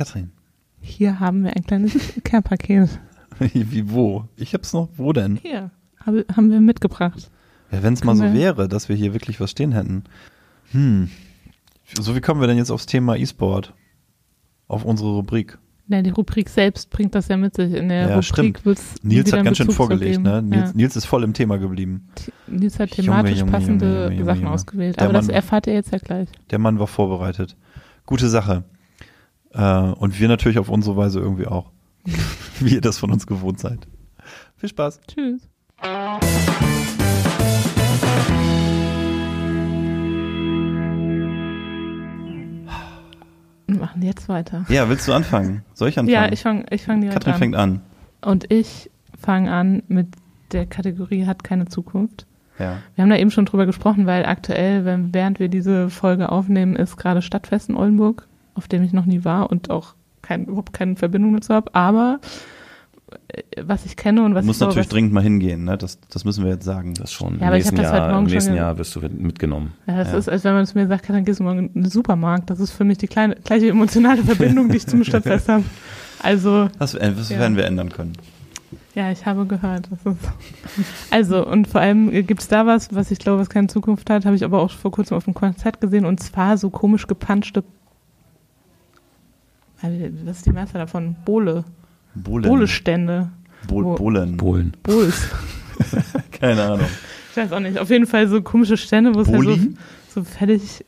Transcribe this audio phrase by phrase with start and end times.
[0.00, 0.30] Katrin.
[0.80, 1.92] Hier haben wir ein kleines
[2.24, 2.88] Care-Paket.
[3.38, 4.24] Wie wo?
[4.36, 4.88] Ich hab's noch.
[4.96, 5.36] Wo denn?
[5.36, 5.70] Hier
[6.06, 7.30] habe, haben wir mitgebracht.
[7.70, 10.04] Ja, wenn es mal so wäre, dass wir hier wirklich was stehen hätten.
[10.72, 11.10] Hm.
[12.00, 13.74] So, wie kommen wir denn jetzt aufs Thema E-Sport?
[14.68, 15.58] Auf unsere Rubrik.
[15.88, 17.74] Ja, die Rubrik selbst bringt das ja mit sich.
[17.74, 18.64] In der Ja, Rubrik stimmt.
[18.64, 20.40] wird es Nils hat ganz schön vorgelegt, ne?
[20.40, 20.76] Nils, Ja.
[20.76, 22.08] Nils ist voll im Thema geblieben.
[22.46, 24.50] Nils hat Junge, thematisch Junge, passende Junge, Junge, Sachen Junge.
[24.54, 24.98] ausgewählt.
[24.98, 26.28] Aber das Mann- erfahrt ihr jetzt ja gleich.
[26.50, 27.54] Der Mann war vorbereitet.
[28.06, 28.64] Gute Sache.
[29.52, 31.70] Äh, und wir natürlich auf unsere Weise irgendwie auch.
[32.60, 33.86] Wie ihr das von uns gewohnt seid.
[34.56, 35.00] Viel Spaß.
[35.08, 35.48] Tschüss.
[43.66, 44.64] Wir machen jetzt weiter.
[44.68, 45.64] Ja, willst du anfangen?
[45.74, 46.14] Soll ich anfangen?
[46.14, 47.38] Ja, ich fange ich fang direkt Katrin an.
[47.38, 47.80] fängt an.
[48.20, 50.08] Und ich fange an mit
[50.52, 52.26] der Kategorie hat keine Zukunft.
[52.58, 52.78] Ja.
[52.94, 56.76] Wir haben da eben schon drüber gesprochen, weil aktuell, wenn, während wir diese Folge aufnehmen,
[56.76, 58.26] ist gerade Stadtfest in Oldenburg,
[58.60, 61.74] auf dem ich noch nie war und auch kein, überhaupt keine Verbindung dazu habe.
[61.74, 62.20] Aber
[63.28, 65.78] äh, was ich kenne und was Du musst ich natürlich dringend mal hingehen, ne?
[65.78, 66.92] Das, das müssen wir jetzt sagen.
[66.94, 67.34] Das schon.
[67.34, 69.72] Ja, Im aber ich nächsten, das heute Jahr, Morgen im nächsten Jahr wirst du mitgenommen.
[69.86, 70.18] Ja, das Ja.
[70.18, 72.50] ist, als wenn man zu mir sagt, dann gehst du morgen in den Supermarkt.
[72.50, 75.64] Das ist für mich die kleine, gleiche emotionale Verbindung, die ich zum Stadtfest habe.
[76.22, 77.38] Also, Das, äh, das Ja.
[77.38, 78.12] werden wir ändern können.
[78.94, 79.88] ja, ich habe gehört.
[80.04, 80.14] Das
[81.10, 84.26] also, und vor allem gibt es da was, was ich glaube, was keine Zukunft hat,
[84.26, 87.60] habe ich aber auch vor kurzem auf einem Konzert gesehen und zwar so komisch gepanschte,
[87.60, 87.62] äh,
[89.82, 91.16] was ist die Mehrzahl davon?
[91.24, 91.64] Bohle.
[92.14, 92.42] Bohlen.
[92.48, 93.30] Bohlestände.
[93.68, 94.36] Bol Bo- Bohlen.
[94.36, 94.72] Polen.
[94.82, 95.28] Bohls.
[96.32, 96.86] Keine Ahnung.
[97.30, 97.78] Ich weiß auch nicht.
[97.78, 99.56] Auf jeden Fall so komische Stände, wo es halt so,
[100.14, 100.84] so fertig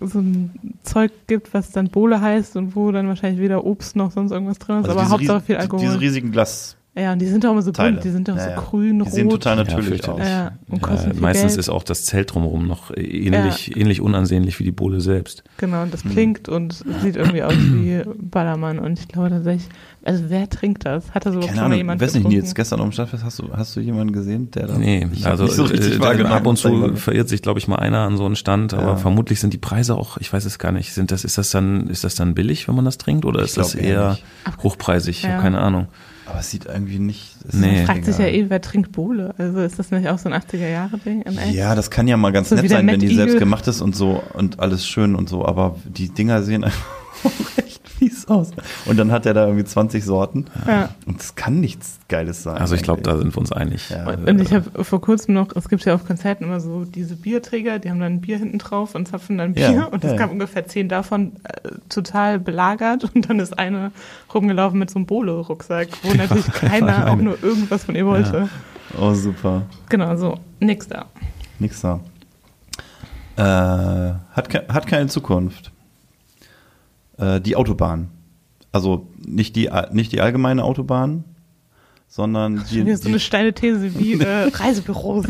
[0.00, 0.50] so ein
[0.84, 4.58] Zeug gibt, was dann Bohle heißt und wo dann wahrscheinlich weder Obst noch sonst irgendwas
[4.60, 5.80] drin ist, Also aber Hauptsache viel Alkohol.
[5.84, 6.76] Diese riesigen Glas.
[6.94, 7.92] Ja, und die sind doch immer so Teile.
[7.92, 8.56] bunt, die sind doch Ja, so ja.
[8.56, 9.40] grün, Die sehen rot.
[9.42, 10.20] total Ja, natürlich fürchterlich.
[10.22, 10.28] aus.
[10.28, 11.58] ja, und Ja, kosten meistens Geld.
[11.60, 15.42] ist auch das Zelt drumherum noch ähnlich, ähnlich unansehnlich wie die Bohle selbst.
[15.56, 16.10] Genau, und das Hm.
[16.10, 18.78] blinkt und sieht irgendwie aus wie Ballermann.
[18.78, 19.68] Und ich glaube tatsächlich,
[20.04, 21.12] also wer trinkt das?
[21.12, 22.38] Hat da so Keine schon mal Ahnung, jemand weiß nicht, getrunken?
[22.40, 24.76] Nils, gestern auf dem Stadtfest, hast du, hast du jemanden gesehen, der da...
[24.76, 28.00] Nee, ich also nicht so äh, ab und zu verirrt sich, glaube ich, mal einer
[28.00, 28.96] an so einen Stand, aber Ja.
[28.96, 31.88] vermutlich sind die Preise auch, ich weiß es gar nicht, sind das, ist das dann,
[31.88, 34.62] ist das dann billig, wenn man das trinkt, oder ist das eher nicht.
[34.62, 35.16] hochpreisig?
[35.18, 35.30] Ich Ja.
[35.30, 35.86] habe keine Ahnung.
[36.32, 37.36] Aber es sieht irgendwie nicht...
[37.52, 37.80] Nee.
[37.80, 39.34] ist Fragt sich ja eh, wer trinkt Bohle?
[39.36, 41.22] Also ist das nicht auch so ein 80er-Jahre-Ding?
[41.22, 41.52] in echt?
[41.52, 43.18] Ja, das kann ja mal ganz So nett sein, wenn die Eagle.
[43.18, 46.86] selbst gemacht ist und so und alles schön und so, aber die Dinger sehen einfach
[48.40, 48.86] echt fies aus.
[48.86, 50.88] Und dann hat er da irgendwie 20 Sorten Ja.
[51.06, 52.56] und das kann nichts Geiles sein.
[52.58, 53.90] Also ich glaube, da sind wir uns einig.
[53.90, 54.08] Ja.
[54.08, 57.16] Und, und ich habe vor kurzem noch, es gibt ja auf Konzerten immer so diese
[57.16, 60.12] Bierträger, die haben dann ein Bier hinten drauf und zapfen dann Bier Ja, und es
[60.12, 63.92] ja, gab ungefähr zehn davon äh, total belagert und dann ist eine
[64.32, 68.48] rumgelaufen mit so einem Bolo-Rucksack, wo natürlich keiner auch nur irgendwas von ihr wollte.
[69.00, 69.62] Oh, super.
[69.88, 71.06] Genau, so, nix da.
[71.58, 72.00] Nix da.
[73.36, 73.42] Äh,
[74.32, 75.72] hat, ke hat keine Zukunft.
[77.18, 78.08] Äh, die Autobahn.
[78.72, 81.24] Also nicht die, nicht die allgemeine Autobahn,
[82.08, 85.26] sondern die, Schon wieder so eine steile These wie äh, Reisebüros.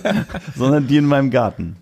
[0.56, 1.76] sondern die in meinem Garten.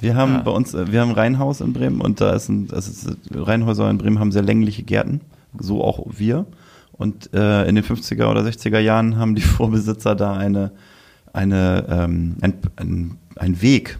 [0.00, 0.40] Wir haben Ja.
[0.40, 3.08] bei uns, äh, wir haben ein Reihenhaus in Bremen und da ist ein, das ist,
[3.32, 5.20] Reihenhäuser in Bremen haben sehr längliche Gärten,
[5.58, 6.46] so auch wir.
[6.92, 10.72] Und äh, in den 50er oder 60er Jahren haben die Vorbesitzer da eine,
[11.32, 13.98] eine, ähm, ein, ein, ein Weg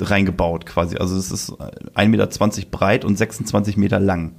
[0.00, 0.96] reingebaut quasi.
[0.96, 2.28] Also es ist 1,20 Meter
[2.70, 4.32] breit und 26 Meter lang.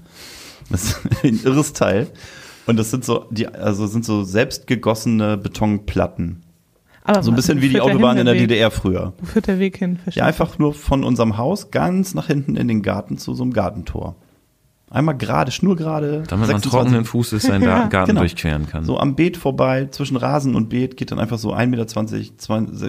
[0.70, 2.08] Das ist ein irres Teil.
[2.68, 6.44] Und das sind so, die, also sind so selbst gegossene Betonplatten.
[7.04, 8.42] Aber So ein bisschen wie die Autobahn hin, in der Weg?
[8.50, 9.14] DDR früher.
[9.20, 9.98] Wo führt der Weg hin?
[10.12, 13.54] Ja, einfach nur von unserem Haus ganz nach hinten in den Garten zu so einem
[13.54, 14.16] Gartentor.
[14.92, 16.24] Einmal gerade, schnurgerade.
[16.28, 18.20] Damit man 26 trockenen Fußes seinen Ja, Garten genau.
[18.22, 18.84] durchqueren kann.
[18.84, 22.34] So am Beet vorbei, zwischen Rasen und Beet geht dann einfach so 1,20 Meter, 20,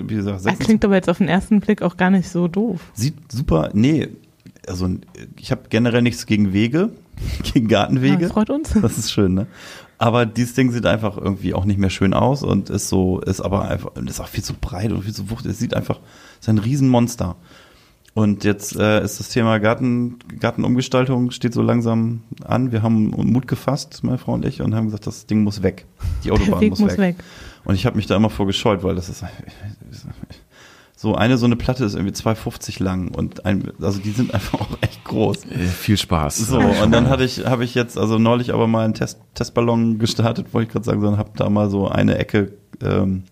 [0.09, 0.59] wie gesagt, Das 26.
[0.67, 2.81] klingt aber jetzt auf den ersten Blick auch gar nicht so doof.
[2.95, 4.09] Sieht super, nee,
[4.67, 4.91] also
[5.39, 6.91] ich habe generell nichts gegen Wege,
[7.53, 8.19] gegen Ja, Gartenwege.
[8.19, 8.71] das freut uns.
[8.83, 9.47] Das ist schön, ne?
[9.99, 13.41] Aber dieses Ding sieht einfach irgendwie auch nicht mehr schön aus und ist so, ist
[13.41, 15.53] aber einfach, ist auch viel zu breit und viel zu wuchtig.
[15.53, 16.01] Es sieht einfach,
[16.41, 17.37] ist ein Riesenmonster.
[18.15, 22.71] Und jetzt äh, ist das Thema Garten, Gartenumgestaltung steht so langsam an.
[22.73, 25.87] Wir haben Mut gefasst, meine Frau und ich, und haben gesagt, das Ding muss weg.
[26.23, 26.99] Die Der Autobahn muss, muss weg.
[26.99, 27.17] weg.
[27.65, 29.25] Und ich habe mich da immer vor gescheut, weil das ist
[31.03, 34.61] so eine so eine Platte ist irgendwie 2,50 lang und ein, also die sind einfach
[34.61, 35.47] auch echt groß.
[35.47, 36.39] Äh, viel Spaß.
[36.39, 39.99] So, und dann hatte ich, habe ich jetzt, also neulich aber mal einen Test, Testballon
[39.99, 43.25] gestartet, wollte ich gerade sagen, sondern habe da mal so eine Ecke ähm,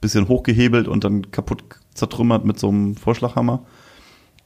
[0.00, 1.62] bisschen hochgehebelt und dann kaputt
[1.94, 3.62] zertrümmert mit so einem Vorschlaghammer.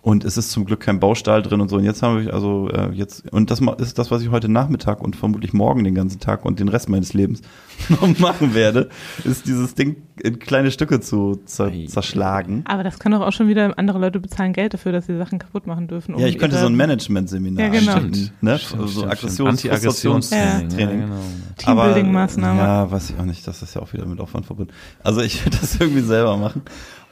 [0.06, 1.78] Und es ist zum Glück kein Baustahl drin und so.
[1.78, 5.02] Und jetzt haben wir also äh, jetzt und das ist das, was ich heute Nachmittag
[5.02, 7.40] und vermutlich morgen den ganzen Tag und den Rest meines Lebens
[7.88, 8.88] noch machen werde,
[9.24, 12.62] ist dieses Ding in kleine Stücke zu zerschlagen.
[12.66, 15.40] Aber das können doch auch schon wieder andere Leute bezahlen Geld dafür, dass sie Sachen
[15.40, 16.14] kaputt machen dürfen.
[16.14, 17.94] um Ja, ich könnte so ein Management-Seminar Ja, genau.
[17.94, 18.60] anbieten, ne?
[18.60, 20.68] Stimmt, so stimmt, Aggressions Anti-Aggressionstraining.
[20.68, 21.00] Training.
[21.00, 21.82] Ja, genau.
[21.82, 22.58] Teambuilding-Maßnahme.
[22.58, 23.44] Ja, weiß ich auch nicht.
[23.48, 24.72] Das ist ja auch wieder mit Aufwand verbunden.
[25.02, 26.62] Also ich werde das irgendwie selber machen.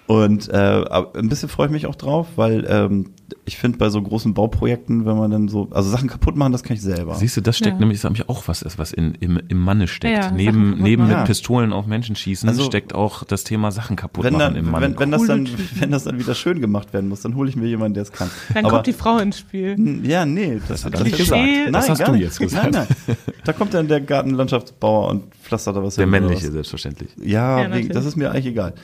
[0.07, 0.85] Und äh,
[1.15, 3.07] ein bisschen freue ich mich auch drauf, weil ähm,
[3.47, 6.63] ich finde bei so großen Bauprojekten, wenn man dann so, also Sachen kaputt machen, das
[6.63, 7.15] kann ich selber.
[7.15, 7.81] Siehst du, das steckt Ja.
[7.81, 10.15] nämlich, ist nämlich auch was, ist, was in, im, im Manne steckt.
[10.25, 14.25] Ja, neben neben mit Pistolen auf Menschen schießen Also- steckt auch das Thema Sachen kaputt
[14.25, 14.89] wenn, machen dann, im Manne.
[14.91, 15.49] wenn, wenn, das dann,
[15.81, 18.13] wenn das dann wieder schön gemacht werden muss, dann hole ich mir jemanden, der es
[18.13, 18.29] kann.
[18.53, 20.01] Dann Aber- kommt die Frau ins Spiel.
[20.07, 21.41] Ja, nee, das, hat das er nicht gesagt.
[21.43, 22.21] Nein, Das hast du nicht.
[22.25, 22.73] jetzt gesagt.
[22.73, 23.17] Nein, nein.
[23.45, 25.25] Da kommt dann der Gartenlandschaftsbauer und
[25.55, 26.53] pflastert da was der oder männliche, was.
[26.53, 27.11] selbstverständlich.
[27.23, 28.75] Ja, Ja, das ist mir eigentlich egal.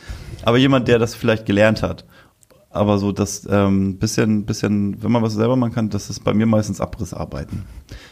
[0.43, 2.05] Aber jemand, der das vielleicht gelernt hat.
[2.73, 6.33] Aber so das ähm, bisschen, bisschen, wenn man was selber machen kann, das ist bei
[6.33, 7.65] mir meistens Abrissarbeiten.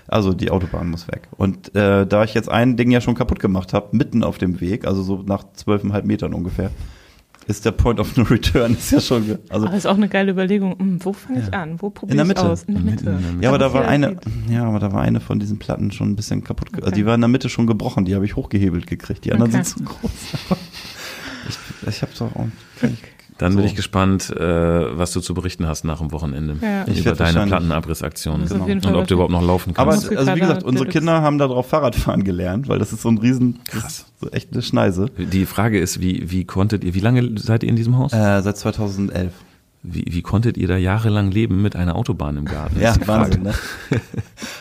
[0.08, 1.28] Also die Autobahn muss weg.
[1.36, 4.60] Und äh, da ich jetzt ein Ding ja schon kaputt gemacht habe, mitten auf dem
[4.60, 6.70] Weg, also so nach zwölfeinhalb Metern ungefähr,
[7.48, 10.30] ist der Point of No Return ist ja schon, also Aber ist auch eine geile
[10.32, 10.78] Überlegung.
[10.78, 11.62] Hm, wo fange ich Ja.
[11.62, 11.80] an?
[11.82, 12.62] Wo probiere ich aus?
[12.64, 13.10] In der Mitte.
[13.10, 13.42] in der Mitte.
[13.42, 14.16] Ja, aber da war eine,
[14.48, 16.68] ja, aber da war eine von diesen Platten schon ein bisschen kaputt.
[16.76, 16.92] Okay.
[16.94, 19.24] Die war in der Mitte schon gebrochen, die habe ich hochgehebelt gekriegt.
[19.24, 19.64] Die anderen Okay.
[19.64, 20.10] sind zu groß.
[21.48, 22.46] ich ich habe doch auch.
[22.80, 22.96] kann
[23.38, 23.68] Dann bin so.
[23.68, 26.82] ich gespannt, äh, was du zu berichten hast nach dem Wochenende Ja.
[26.84, 28.88] Über deine wahrscheinlich- Plattenabrissaktion Das ist Genau.
[28.88, 30.10] und ob du überhaupt noch laufen Aber kannst.
[30.10, 30.88] es, also wie gesagt, unsere.
[30.88, 34.06] Kinder haben darauf Fahrradfahren gelernt, weil das ist so ein riesen, Krass.
[34.20, 35.06] so echt eine Schneise.
[35.16, 38.12] Die Frage ist, wie, wie konntet ihr, wie lange seid ihr in diesem Haus?
[38.12, 39.32] Äh, seit 2011.
[39.84, 42.80] Wie, wie konntet ihr da jahrelang leben mit einer Autobahn im Garten?
[42.80, 42.94] Ja.
[43.06, 43.54] Wahnsinn, ne?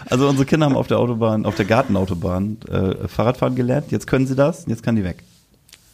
[0.10, 3.86] Also unsere Kinder haben auf der Autobahn, auf der Gartenautobahn äh, Fahrradfahren gelernt.
[3.92, 5.24] Jetzt können sie das, jetzt kann die weg.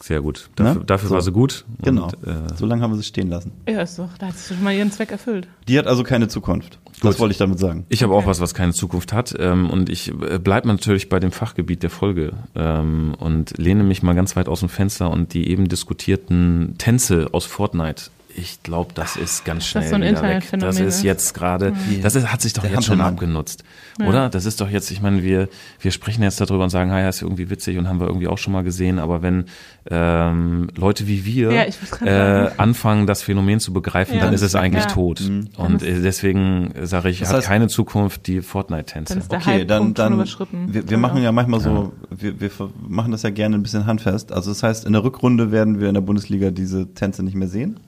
[0.06, 0.50] Sehr gut.
[0.56, 0.84] Dafür, Ne?
[0.84, 1.14] dafür So.
[1.14, 1.64] war sie gut.
[1.82, 2.04] Genau.
[2.04, 3.52] Und, äh, So lange haben wir sie stehen lassen.
[3.66, 5.48] Ja, ist doch, da hat sich schon mal ihren Zweck erfüllt.
[5.66, 6.78] Die hat also keine Zukunft.
[7.00, 7.20] Das Gut.
[7.20, 7.86] wollte ich damit sagen.
[7.88, 9.34] Ich habe auch was, was keine Zukunft hat.
[9.38, 14.02] Ähm, und ich äh, bleibe natürlich bei dem Fachgebiet der Folge ähm, und lehne mich
[14.02, 18.10] mal ganz weit aus dem Fenster und die eben diskutierten Tänze aus Fortnite.
[18.36, 20.44] Ich glaube, das ist ganz schnell das so ein wieder weg.
[20.58, 21.02] Das ist ist?
[21.04, 22.02] jetzt gerade, Mhm.
[22.02, 23.14] das ist, hat sich doch Der jetzt schon Hampelmann.
[23.14, 23.62] abgenutzt,
[24.00, 24.06] Ja.
[24.08, 24.28] oder?
[24.28, 25.48] Das ist doch jetzt, ich meine, wir
[25.80, 28.38] wir sprechen jetzt darüber und sagen, ja, ist irgendwie witzig und haben wir irgendwie auch
[28.38, 28.98] schon mal gesehen.
[28.98, 29.44] Aber wenn
[29.90, 31.64] ähm, Leute wie wir Ja,
[32.06, 34.24] äh, anfangen, das Phänomen zu begreifen, Ja.
[34.24, 34.90] dann ist es eigentlich Ja.
[34.90, 35.20] tot.
[35.20, 35.48] Mhm.
[35.56, 39.18] Und äh, deswegen sage ich, Das hat heißt- keine Zukunft die Fortnite-Tänze.
[39.18, 40.72] Ist Okay, dann, dann überschritten.
[40.72, 42.50] wir, wir machen ja manchmal so, wir, wir
[42.88, 44.32] machen das ja gerne ein bisschen handfest.
[44.32, 47.48] Also das heißt, in der Rückrunde werden wir in der Bundesliga diese Tänze nicht mehr
[47.48, 47.78] sehen.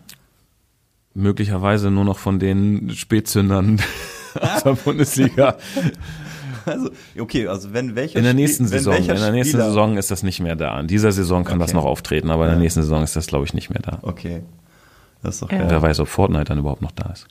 [1.17, 3.81] Möglicherweise nur noch von den Spätzündern
[4.41, 5.57] aus der Bundesliga.
[6.67, 9.67] Also okay, also wenn welcher In der Spiel- nächsten wenn Saison, in der nächsten Spieler-
[9.69, 10.79] Saison ist das nicht mehr da.
[10.79, 11.77] In dieser Saison kann das Okay.
[11.79, 13.99] noch auftreten, aber in der nächsten Saison ist das, glaube ich, nicht mehr da.
[14.03, 14.43] Okay,
[15.23, 15.59] das ist doch Ja.
[15.59, 15.67] geil.
[15.71, 17.27] Wer weiß, ob Fortnite dann überhaupt noch da ist.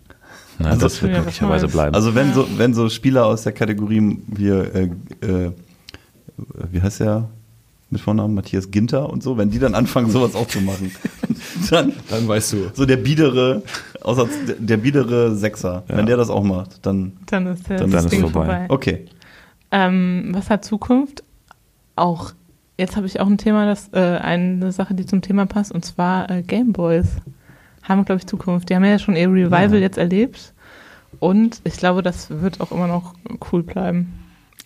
[0.57, 1.93] Nein, Also das wird Ja, möglicherweise bleiben.
[1.93, 4.83] Also wenn so wenn so Spieler aus der Kategorie hier äh,
[5.21, 5.51] äh,
[6.71, 7.29] wie heißt der
[7.95, 10.91] mit Vornamen Matthias Ginter und so, wenn die dann anfangen sowas auch zu machen,
[11.71, 12.57] dann dann weißt du.
[12.73, 13.63] so der biedere
[14.01, 14.27] außer
[14.59, 15.97] der biedere Sechser, Ja.
[15.97, 18.45] wenn der das auch macht, dann Dann ist der Dann das ist Ding vorbei.
[18.45, 18.65] vorbei.
[18.69, 19.05] okay.
[19.71, 21.23] Ähm, was hat Zukunft?
[21.95, 22.33] Auch,
[22.77, 25.83] jetzt habe ich auch ein Thema, das, äh, eine Sache, die zum Thema passt, und
[25.83, 27.07] zwar äh, Gameboys
[27.83, 28.69] haben, glaube ich, Zukunft.
[28.69, 29.79] Die haben ja schon ihr Revival Ja.
[29.79, 30.53] jetzt erlebt.
[31.19, 33.13] Und ich glaube, das wird auch immer noch
[33.51, 34.13] cool bleiben.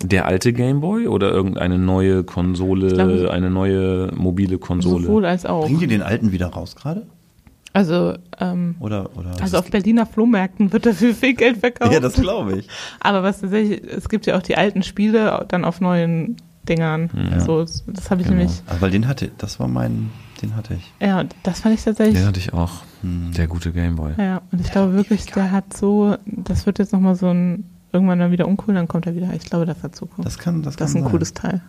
[0.01, 5.06] Der alte Gameboy oder irgendeine neue Konsole, Ich glaube- eine neue mobile Konsole?
[5.07, 5.66] Sowohl als auch.
[5.66, 7.06] Bringen die den alten wieder raus gerade?
[7.74, 11.94] Also, ähm, Oder oder also auf Berliner Flohmärkten wird dafür viel Geld verkauft.
[11.94, 12.68] Ja, das glaube ich.
[13.00, 17.09] Aber was tatsächlich, es gibt ja auch die alten Spiele dann auf neuen Dingern.
[17.31, 17.40] Ja.
[17.42, 18.40] So, das habe ich Genau.
[18.40, 20.09] nämlich, Aber den hatte, das war mein,
[20.42, 20.94] den hatte ich.
[21.00, 22.81] ja, das fand ich tatsächlich Den hatte ich auch.
[23.02, 23.31] Hm.
[23.38, 24.14] Der gute Gameboy.
[24.18, 28.19] Ja, und ich glaube wirklich, der hat so, das wird jetzt nochmal so ein, irgendwann
[28.19, 29.30] dann wieder uncool, dann kommt er wieder.
[29.36, 30.26] Ich glaube, das hat Zukunft.
[30.26, 31.12] Das kann, das, Das ist kann ein sein.
[31.12, 31.62] cooles Teil.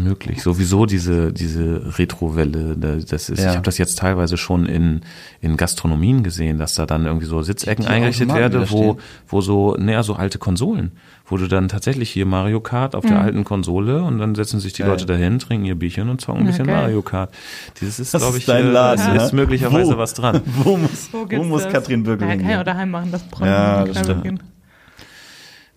[0.00, 0.42] Möglich.
[0.44, 3.50] Sowieso diese, diese Retro-Welle, da- das ist, Ja.
[3.50, 5.00] ich habe das jetzt teilweise schon in,
[5.40, 10.04] in Gastronomien gesehen, dass da dann irgendwie so Sitzecken eingerichtet werden, wo, wo so, naja,
[10.04, 10.92] so alte Konsolen,
[11.26, 13.22] wo du dann tatsächlich hier Mario Kart auf der Mhm.
[13.24, 14.92] alten Konsole und dann setzen sich die Geil.
[14.92, 16.76] Leute dahin, trinken ihr Bierchen und zocken ein Ja, bisschen geil.
[16.82, 17.34] Mario Kart.
[17.80, 19.24] Dieses ist, Das glaube ist ich, dein äh, Laden, das ne?
[19.24, 19.98] ist möglicherweise Wo?
[19.98, 20.42] was dran.
[20.62, 21.72] Wo muss, wo, gibt's muss das?
[21.72, 23.50] Katrin Birkel Ja, kann ja auch daheim machen, das Bräunen.
[23.52, 24.42] Ja, das stimmt.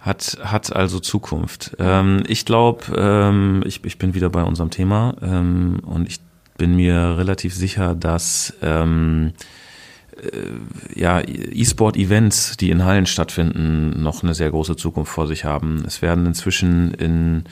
[0.02, 1.76] Hat, hat also Zukunft.
[1.80, 6.20] Ähm, ich glaube, ähm, ich, ich bin wieder bei unserem Thema ähm, und ich
[6.58, 9.34] bin mir relativ sicher, dass ähm,
[10.20, 15.84] äh, ja, E-Sport-Events, die in Hallen stattfinden, noch eine sehr große Zukunft vor sich haben.
[15.86, 17.44] Es werden inzwischen in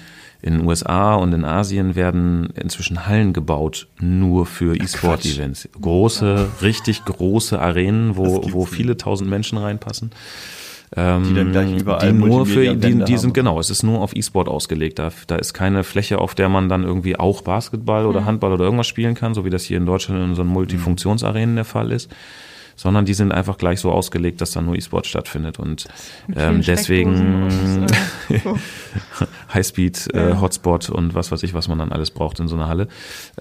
[0.42, 5.68] in den USA und in Asien werden inzwischen Hallen gebaut, nur für E-Sport-Events.
[5.82, 10.12] Große, richtig große Arenen, wo, wo viele tausend Menschen reinpassen.
[10.96, 13.34] Ähm, Die dann gleich überall die nur für, die, die sind haben.
[13.34, 14.98] genau, es ist nur auf E-Sport ausgelegt.
[14.98, 18.66] Da, da ist keine Fläche, auf der man dann irgendwie auch Basketball oder Handball oder
[18.66, 22.10] irgendwas spielen kann, so wie das hier in Deutschland in unseren Multifunktionsarenen der Fall ist.
[22.80, 25.60] Sondern die sind einfach gleich so ausgelegt, dass da nur E-Sport stattfindet.
[25.60, 25.90] Und
[26.34, 27.84] ähm, deswegen
[28.30, 28.58] äh, so.
[29.54, 30.36] Highspeed, äh.
[30.40, 32.88] Hotspot und was weiß ich, was man dann alles braucht in so einer Halle.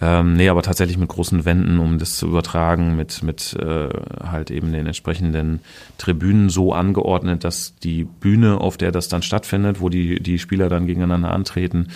[0.01, 3.89] Ähm, nee, aber tatsächlich mit großen Wänden, um das zu übertragen, mit, mit äh,
[4.21, 5.61] halt eben den entsprechenden
[5.99, 10.69] Tribünen so angeordnet, dass die Bühne, auf der das dann stattfindet, wo die, die Spieler
[10.69, 11.87] dann gegeneinander antreten,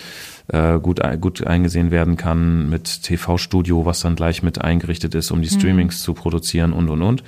[0.47, 5.41] äh, gut, gut eingesehen werden kann, mit TV-Studio, was dann gleich mit eingerichtet ist, um
[5.41, 7.23] die Streamings zu produzieren und und und.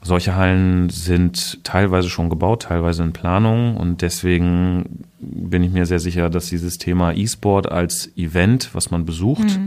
[0.00, 5.98] Solche Hallen sind teilweise schon gebaut, teilweise in Planung und deswegen bin ich mir sehr
[5.98, 9.58] sicher, dass dieses Thema E-Sport als Event, was man besucht,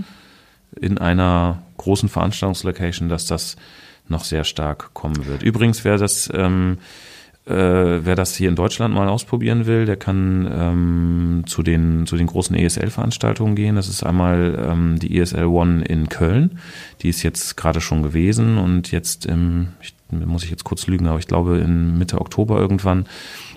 [0.79, 3.57] in einer großen Veranstaltungslocation, dass das
[4.07, 5.43] noch sehr stark kommen wird.
[5.43, 6.77] Übrigens, wer das, ähm,
[7.45, 12.15] äh, wer das hier in Deutschland mal ausprobieren will, der kann ähm, zu den zu
[12.15, 13.75] den großen ESL-Veranstaltungen gehen.
[13.75, 16.59] Das ist einmal ähm, die ESL One in Köln.
[17.01, 21.07] Die ist jetzt gerade schon gewesen und jetzt im, ich, muss ich jetzt kurz lügen,
[21.07, 23.05] aber ich glaube in Mitte Oktober irgendwann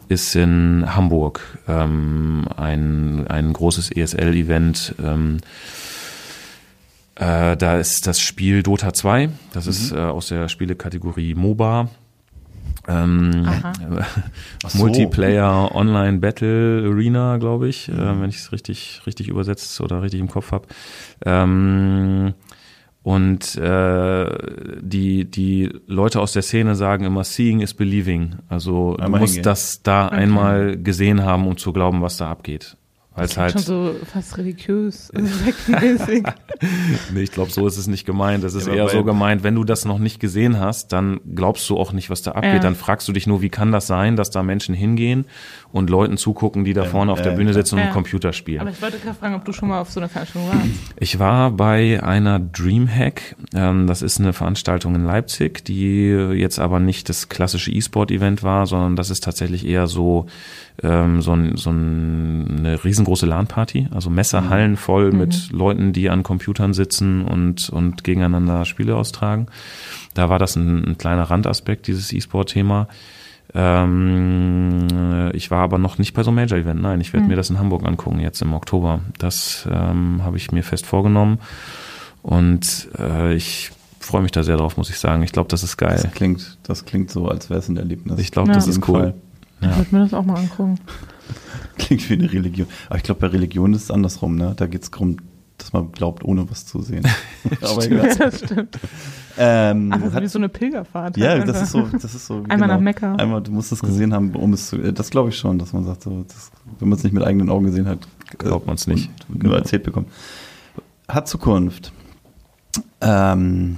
[0.08, 4.94] ist in Hamburg ähm, ein ein großes ESL-Event.
[5.02, 5.38] Ähm,
[7.16, 9.28] äh, da ist das Spiel Dota 2.
[9.52, 11.90] Das ist äh, aus der Spielekategorie MOBA.
[12.88, 13.46] Ähm,
[14.66, 14.78] so.
[14.78, 20.20] Multiplayer Online Battle Arena, glaube ich, äh, wenn ich es richtig, richtig übersetzt oder richtig
[20.20, 20.66] im Kopf habe.
[21.24, 22.34] Ähm,
[23.02, 24.28] und äh,
[24.80, 28.36] die, die Leute aus der Szene sagen immer, seeing is believing.
[28.48, 29.44] Also Einmal du musst hingehen.
[29.44, 30.16] das da Okay.
[30.16, 32.76] einmal gesehen haben, um zu glauben, was da abgeht.
[33.14, 36.24] Weil es halt Schon so fast religiös, sektenmäßig.
[37.12, 38.44] Nee, ich glaube, so ist es nicht gemeint.
[38.44, 41.20] Es ist Ja, aber eher so gemeint, wenn du das noch nicht gesehen hast, dann
[41.34, 42.54] glaubst du auch nicht, was da abgeht.
[42.54, 42.58] Ja.
[42.60, 45.26] Dann fragst du dich nur, wie kann das sein, dass da Menschen hingehen
[45.72, 48.60] und Leuten zugucken, die da vorne auf der Bühne sitzen und Computer spielen.
[48.60, 50.66] Aber ich wollte gerade fragen, ob du schon mal auf so einer Veranstaltung warst.
[50.98, 53.36] Ich war bei einer Dreamhack.
[53.54, 58.66] Ähm, das ist eine Veranstaltung in Leipzig, die jetzt aber nicht das klassische E-Sport-Event war,
[58.66, 60.26] sondern das ist tatsächlich eher so,
[60.82, 66.22] ähm, so, ein, so ein, eine riesengroße LAN-Party, also Messerhallen voll mit Leuten, die an
[66.22, 69.46] Computern sitzen und, und gegeneinander Spiele austragen.
[70.14, 72.88] Da war das ein, ein kleiner Randaspekt, dieses E-Sport-Thema.
[73.54, 76.80] Ähm, äh, ich war aber noch nicht bei so einem Major-Event.
[76.80, 79.00] Nein, ich werde mir das in Hamburg angucken, jetzt im Oktober.
[79.18, 81.38] Das ähm, habe ich mir fest vorgenommen.
[82.22, 83.70] Und äh, ich
[84.00, 85.22] freue mich da sehr drauf, muss ich sagen.
[85.22, 86.00] Ich glaube, das ist geil.
[86.02, 88.18] Das klingt, das klingt so, als wäre es ein Erlebnis.
[88.18, 88.54] Ich glaube, Ja.
[88.54, 88.98] das ist cool.
[89.00, 89.14] Fall.
[89.60, 89.76] Ich Ja.
[89.76, 90.78] würde mir das auch mal angucken.
[91.78, 92.66] Klingt wie eine Religion.
[92.88, 94.54] Aber ich glaube, bei Religion ist es andersrum, ne?
[94.56, 95.16] Da geht es darum,
[95.58, 97.06] dass man glaubt, ohne was zu sehen.
[97.62, 98.06] Aber egal.
[98.08, 98.78] Ja, das stimmt.
[99.36, 101.16] Ähm, Ach, das ist hat- wie so eine Pilgerfahrt.
[101.16, 102.40] ja, das ist so, das ist so.
[102.42, 102.52] genau.
[102.54, 103.14] Einmal nach Mekka.
[103.16, 104.76] Einmal, du musst es gesehen haben, um es zu.
[104.80, 107.22] äh, Das glaube ich schon, dass man sagt, so, das, wenn man es nicht mit
[107.24, 107.98] eigenen Augen gesehen hat,
[108.38, 109.10] Glaubt man's nicht.
[109.28, 109.50] und Genau.
[109.52, 110.06] Nur erzählt bekommen.
[111.08, 111.92] Hat Zukunft.
[113.00, 113.76] Ähm,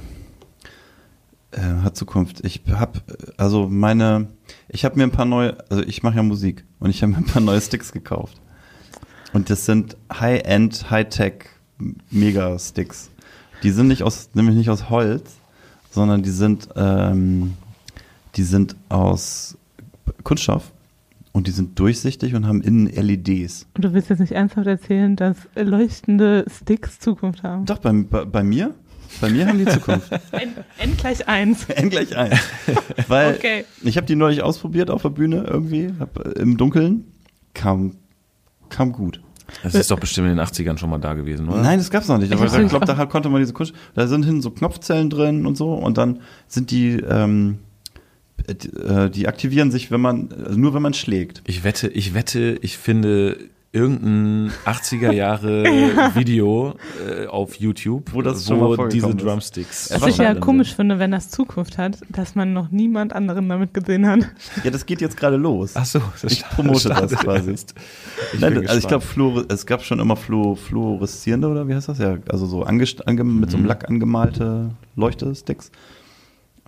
[1.56, 2.44] äh, hat Zukunft.
[2.44, 3.00] Ich habe
[3.36, 4.28] also meine,
[4.68, 7.18] ich habe mir ein paar neue, also ich mache ja Musik und ich habe mir
[7.18, 8.40] ein paar neue Sticks gekauft.
[9.32, 11.46] Und das sind High-End, High-Tech
[12.10, 13.10] Mega-Sticks.
[13.62, 15.36] Die sind nicht aus, nämlich nicht aus Holz,
[15.90, 17.54] sondern die sind, ähm,
[18.36, 19.56] die sind aus
[20.22, 20.72] Kunststoff
[21.32, 23.66] und die sind durchsichtig und haben innen LEDs.
[23.74, 27.64] Und du willst jetzt nicht ernsthaft erzählen, dass leuchtende Sticks Zukunft haben?
[27.66, 28.74] Doch, bei, bei, bei mir?
[29.20, 30.10] Bei mir haben die Zukunft.
[30.32, 31.64] N, N gleich 1.
[31.70, 32.38] N gleich eins.
[33.08, 33.64] Weil Okay.
[33.82, 37.04] ich habe die neulich ausprobiert auf der Bühne irgendwie, hab, äh, im Dunkeln.
[37.54, 37.96] Kam,
[38.68, 39.20] kam gut.
[39.62, 41.62] Das ist doch bestimmt in den 80ern schon mal da gewesen, oder?
[41.62, 42.32] Nein, das gab's noch nicht.
[42.32, 43.72] Aber Ich glaube, da konnte man diese Kunst.
[43.94, 47.58] Da sind hin so Knopfzellen drin und so und dann sind die, ähm,
[48.48, 51.42] die, äh, die aktivieren sich, wenn man, also nur wenn man schlägt.
[51.46, 53.38] Ich wette, ich wette, ich finde
[53.76, 55.64] irgendein 80er Jahre
[56.14, 56.74] Video
[57.06, 59.22] äh, auf YouTube, Wo das schon mal diese ist.
[59.22, 59.90] Drumsticks.
[59.92, 60.76] Was Was ich ja komisch sind.
[60.76, 64.20] finde, wenn das Zukunft hat, dass man noch niemand anderen damit gesehen hat.
[64.64, 65.72] Ja, das geht jetzt gerade los.
[65.74, 67.52] Ach so, das Ich promote das quasi.
[68.32, 71.98] Ich Nein, also ich glaube, es gab schon immer Fluo, fluoreszierende oder wie heißt das?
[71.98, 73.48] Ja, also so ange mit Mhm.
[73.48, 75.70] so einem Lack angemalte Leuchtesticks.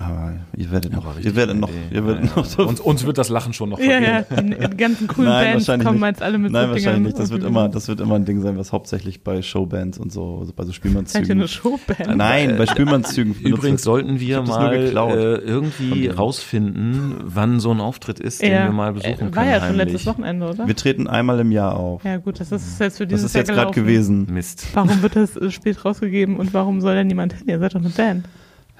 [0.00, 1.78] Aber ihr werdet noch, ihr werdet noch, Idee.
[1.96, 2.64] ihr werdet Ja, noch ja.
[2.64, 4.54] uns, uns wird das Lachen schon noch Ja, vergehen.
[4.56, 6.08] ja, die, die ganzen coolen Nein, Bands wahrscheinlich kommen nicht.
[6.10, 7.18] jetzt alle mit Nein, so wahrscheinlich Dingern nicht.
[7.18, 10.38] Das wird immer, das wird immer ein Ding sein, was hauptsächlich bei Showbands und so,
[10.38, 11.32] also bei so Seid ihr Spielmannszügen.
[11.32, 12.16] eine Showband?
[12.16, 13.34] Nein, bei Spielmannszügen.
[13.34, 18.52] benutzt Übrigens sollten wir das mal äh, irgendwie rausfinden, wann so ein Auftritt ist, den
[18.52, 19.34] wir mal besuchen äh, können.
[19.36, 20.66] War ja schon letztes Wochenende, oder?
[20.68, 22.04] Wir treten einmal im Jahr auf.
[22.04, 24.26] Ja gut, das ist jetzt für Das dieses ist jetzt gerade gewesen.
[24.30, 24.66] Mist.
[24.74, 27.48] Warum wird das äh, spät rausgegeben und warum soll denn niemand hin?
[27.48, 28.26] Ihr seid doch eine Band.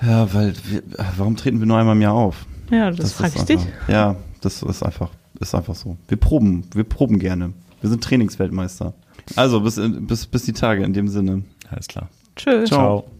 [0.02, 0.82] Ja, weil wir,
[1.16, 2.46] warum treten wir nur einmal im Jahr auf?
[2.70, 3.66] Ja, das, frage ist ich dich.
[3.88, 5.96] Ja, das ist einfach, ist einfach so.
[6.06, 7.52] Wir proben, wir proben gerne.
[7.80, 8.94] Wir sind Trainingsweltmeister.
[9.36, 11.42] Also bis, bis, bis die Tage in dem Sinne.
[11.70, 12.08] Alles klar.
[12.36, 12.68] Tschüss.
[12.68, 13.02] Ciao.
[13.04, 13.17] Ciao.